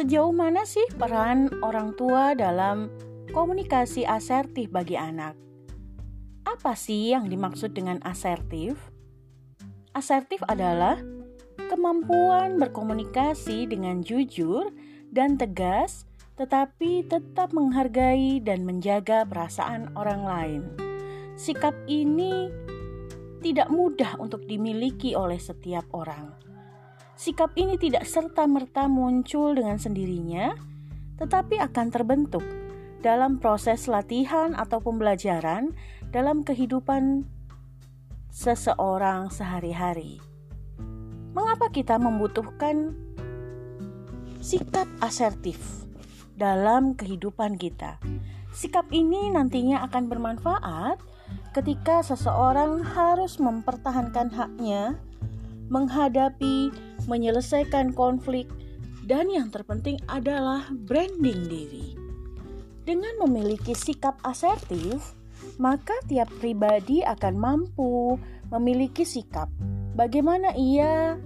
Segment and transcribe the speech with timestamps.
[0.00, 2.88] Sejauh mana sih peran orang tua dalam
[3.36, 5.36] komunikasi asertif bagi anak?
[6.48, 8.80] Apa sih yang dimaksud dengan asertif?
[9.92, 10.96] Asertif adalah
[11.68, 14.72] kemampuan berkomunikasi dengan jujur
[15.12, 16.08] dan tegas,
[16.40, 20.62] tetapi tetap menghargai dan menjaga perasaan orang lain.
[21.36, 22.48] Sikap ini
[23.44, 26.49] tidak mudah untuk dimiliki oleh setiap orang.
[27.20, 30.56] Sikap ini tidak serta-merta muncul dengan sendirinya,
[31.20, 32.40] tetapi akan terbentuk
[33.04, 35.76] dalam proses latihan atau pembelajaran
[36.16, 37.28] dalam kehidupan
[38.32, 40.16] seseorang sehari-hari.
[41.36, 42.96] Mengapa kita membutuhkan
[44.40, 45.60] sikap asertif
[46.40, 48.00] dalam kehidupan kita?
[48.56, 50.96] Sikap ini nantinya akan bermanfaat
[51.52, 54.96] ketika seseorang harus mempertahankan haknya
[55.70, 56.74] menghadapi,
[57.06, 58.50] menyelesaikan konflik,
[59.06, 61.96] dan yang terpenting adalah branding diri.
[62.84, 65.14] Dengan memiliki sikap asertif,
[65.56, 68.18] maka tiap pribadi akan mampu
[68.50, 69.48] memiliki sikap
[69.94, 71.16] bagaimana ia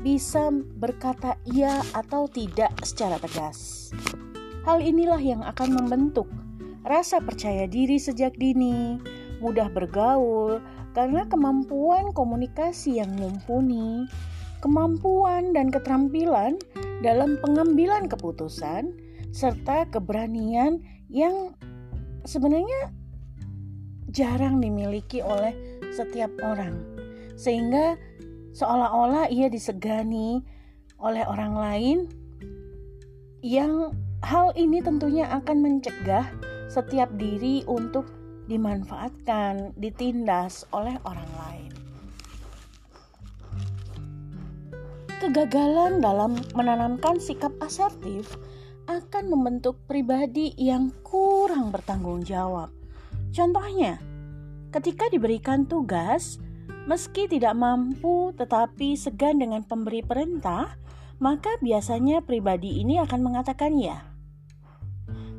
[0.00, 0.48] bisa
[0.80, 3.90] berkata iya atau tidak secara tegas.
[4.64, 6.28] Hal inilah yang akan membentuk
[6.84, 8.96] rasa percaya diri sejak dini,
[9.44, 10.60] mudah bergaul,
[10.92, 14.06] karena kemampuan komunikasi yang mumpuni,
[14.58, 16.58] kemampuan dan keterampilan
[17.00, 18.92] dalam pengambilan keputusan,
[19.30, 21.54] serta keberanian yang
[22.26, 22.90] sebenarnya
[24.10, 25.54] jarang dimiliki oleh
[25.94, 26.74] setiap orang,
[27.38, 27.94] sehingga
[28.52, 30.42] seolah-olah ia disegani
[31.00, 31.98] oleh orang lain
[33.40, 36.28] yang hal ini tentunya akan mencegah
[36.68, 38.19] setiap diri untuk
[38.50, 41.72] dimanfaatkan, ditindas oleh orang lain.
[45.22, 48.34] Kegagalan dalam menanamkan sikap asertif
[48.90, 52.74] akan membentuk pribadi yang kurang bertanggung jawab.
[53.30, 54.02] Contohnya,
[54.74, 56.42] ketika diberikan tugas,
[56.90, 60.74] meski tidak mampu tetapi segan dengan pemberi perintah,
[61.22, 64.02] maka biasanya pribadi ini akan mengatakan ya.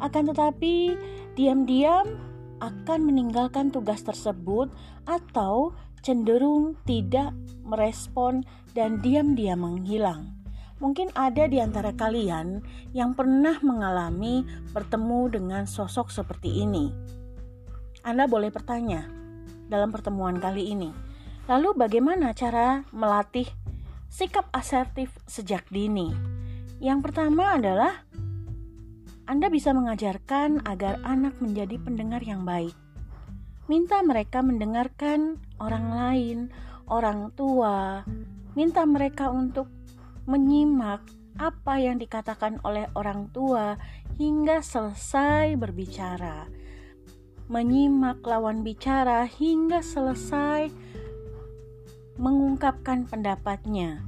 [0.00, 0.96] Akan tetapi,
[1.36, 4.72] diam-diam akan meninggalkan tugas tersebut
[5.04, 7.34] atau cenderung tidak
[7.66, 10.32] merespon dan diam-diam menghilang.
[10.76, 12.60] Mungkin ada di antara kalian
[12.92, 14.44] yang pernah mengalami
[14.76, 16.92] bertemu dengan sosok seperti ini.
[18.04, 19.08] Anda boleh bertanya
[19.66, 20.92] dalam pertemuan kali ini.
[21.48, 23.48] Lalu bagaimana cara melatih
[24.12, 26.12] sikap asertif sejak dini?
[26.76, 28.04] Yang pertama adalah
[29.26, 32.74] anda bisa mengajarkan agar anak menjadi pendengar yang baik.
[33.66, 36.38] Minta mereka mendengarkan orang lain,
[36.86, 38.06] orang tua.
[38.54, 39.66] Minta mereka untuk
[40.30, 41.02] menyimak
[41.42, 43.74] apa yang dikatakan oleh orang tua
[44.14, 46.46] hingga selesai berbicara.
[47.50, 50.70] Menyimak lawan bicara hingga selesai
[52.14, 54.06] mengungkapkan pendapatnya.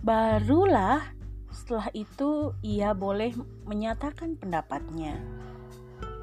[0.00, 1.19] Barulah
[1.50, 3.34] setelah itu, ia boleh
[3.66, 5.18] menyatakan pendapatnya.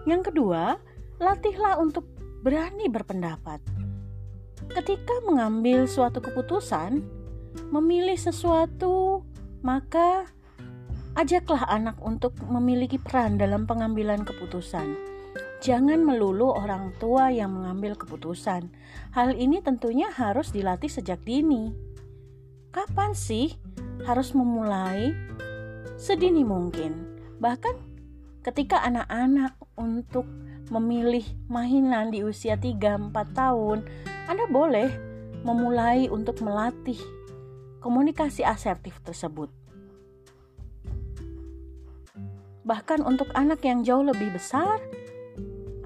[0.08, 0.80] Yang kedua,
[1.20, 2.08] latihlah untuk
[2.44, 3.60] berani berpendapat.
[4.72, 7.04] Ketika mengambil suatu keputusan,
[7.72, 9.24] memilih sesuatu,
[9.64, 10.28] maka
[11.18, 14.96] ajaklah anak untuk memiliki peran dalam pengambilan keputusan.
[15.58, 18.70] Jangan melulu orang tua yang mengambil keputusan.
[19.18, 21.74] Hal ini tentunya harus dilatih sejak dini.
[22.70, 23.58] Kapan sih
[24.08, 25.12] harus memulai
[26.00, 27.20] sedini mungkin.
[27.44, 27.76] Bahkan
[28.48, 30.24] ketika anak-anak untuk
[30.72, 33.84] memilih mainan di usia 3-4 tahun,
[34.32, 34.88] Anda boleh
[35.44, 36.98] memulai untuk melatih
[37.84, 39.52] komunikasi asertif tersebut.
[42.68, 44.80] Bahkan untuk anak yang jauh lebih besar,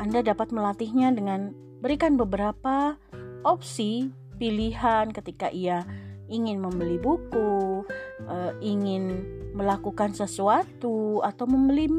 [0.01, 2.97] Anda dapat melatihnya dengan berikan beberapa
[3.45, 4.09] opsi
[4.41, 5.85] pilihan ketika ia
[6.31, 7.83] ingin membeli buku,
[8.25, 11.91] uh, ingin melakukan sesuatu atau membeli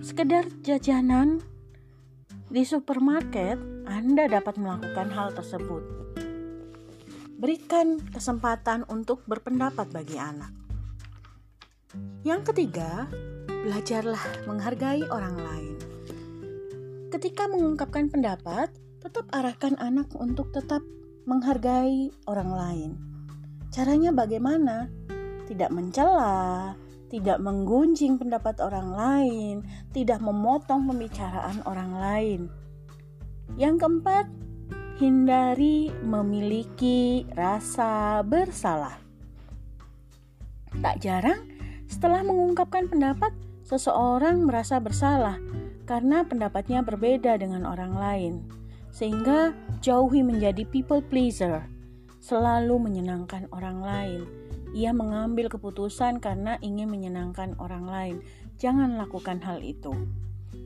[0.00, 1.44] sekedar jajanan
[2.50, 5.84] di supermarket, Anda dapat melakukan hal tersebut.
[7.40, 10.50] Berikan kesempatan untuk berpendapat bagi anak.
[12.26, 13.08] Yang ketiga,
[13.46, 15.76] belajarlah menghargai orang lain.
[17.10, 18.70] Ketika mengungkapkan pendapat,
[19.00, 20.84] tetap arahkan anak untuk tetap
[21.24, 23.09] menghargai orang lain.
[23.70, 24.90] Caranya bagaimana?
[25.46, 26.74] Tidak mencela,
[27.06, 29.56] tidak menggunjing pendapat orang lain,
[29.94, 32.40] tidak memotong pembicaraan orang lain.
[33.54, 34.26] Yang keempat,
[34.98, 38.98] hindari memiliki rasa bersalah.
[40.82, 41.50] Tak jarang
[41.90, 43.34] Setelah mengungkapkan pendapat,
[43.66, 45.42] seseorang merasa bersalah
[45.90, 48.34] karena pendapatnya berbeda dengan orang lain,
[48.94, 49.50] sehingga
[49.82, 51.66] jauhi menjadi people pleaser,
[52.20, 54.22] selalu menyenangkan orang lain.
[54.70, 58.16] Ia mengambil keputusan karena ingin menyenangkan orang lain.
[58.60, 59.90] Jangan lakukan hal itu.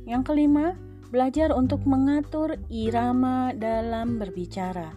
[0.05, 0.77] Yang kelima,
[1.09, 4.93] belajar untuk mengatur irama dalam berbicara.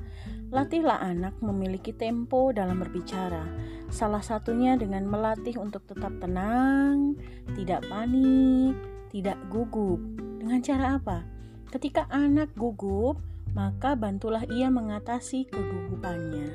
[0.52, 3.48] Latihlah anak memiliki tempo dalam berbicara.
[3.88, 7.16] Salah satunya dengan melatih untuk tetap tenang,
[7.56, 8.76] tidak panik,
[9.12, 10.00] tidak gugup.
[10.40, 11.24] Dengan cara apa?
[11.68, 13.20] Ketika anak gugup,
[13.58, 16.54] maka bantulah ia mengatasi kegugupannya.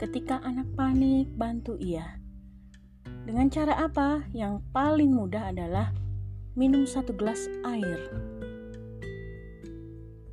[0.00, 2.16] Ketika anak panik, bantu ia.
[3.28, 4.24] Dengan cara apa?
[4.32, 5.92] Yang paling mudah adalah
[6.56, 8.08] minum satu gelas air.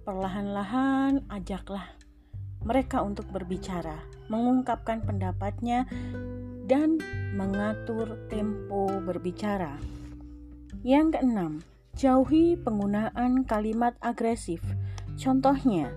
[0.08, 2.00] Perlahan-lahan ajaklah
[2.64, 4.00] mereka untuk berbicara,
[4.32, 5.90] mengungkapkan pendapatnya,
[6.70, 7.02] dan
[7.36, 9.76] mengatur tempo berbicara.
[10.86, 11.54] Yang keenam,
[11.98, 14.62] jauhi penggunaan kalimat agresif.
[15.20, 15.92] Contohnya,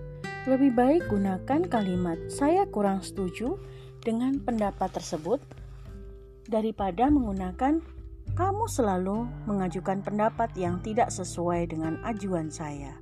[0.45, 3.57] lebih baik gunakan kalimat "saya kurang setuju"
[4.03, 5.41] dengan pendapat tersebut
[6.45, 7.81] daripada menggunakan
[8.37, 12.93] "kamu selalu mengajukan pendapat yang tidak sesuai dengan ajuan saya".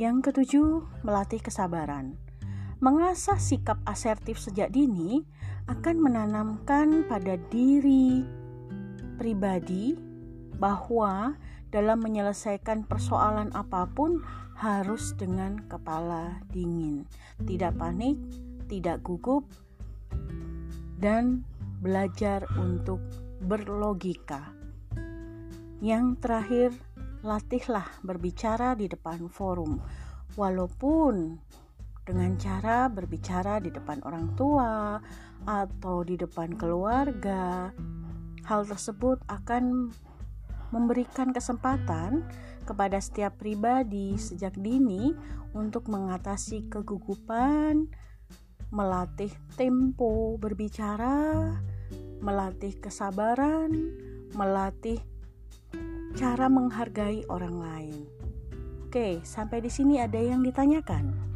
[0.00, 2.16] Yang ketujuh, melatih kesabaran.
[2.80, 5.20] Mengasah sikap asertif sejak dini
[5.68, 8.24] akan menanamkan pada diri
[9.20, 10.09] pribadi
[10.60, 11.40] bahwa
[11.72, 14.20] dalam menyelesaikan persoalan apa pun
[14.60, 17.08] harus dengan kepala dingin,
[17.48, 18.20] tidak panik,
[18.68, 19.48] tidak gugup,
[21.00, 21.48] dan
[21.80, 23.00] belajar untuk
[23.40, 24.52] berlogika.
[25.80, 26.70] Yang terakhir,
[27.24, 29.80] latihlah berbicara di depan forum,
[30.36, 31.40] walaupun
[32.04, 35.00] dengan cara berbicara di depan orang tua
[35.48, 37.72] atau di depan keluarga.
[38.44, 39.94] Hal tersebut akan
[40.70, 42.26] memberikan kesempatan
[42.66, 45.14] kepada setiap pribadi sejak dini
[45.54, 47.90] untuk mengatasi kegugupan,
[48.70, 51.58] melatih tempo berbicara,
[52.22, 53.74] melatih kesabaran,
[54.38, 55.02] melatih
[56.14, 57.98] cara menghargai orang lain.
[58.86, 61.29] Oke, sampai di sini ada yang ditanyakan.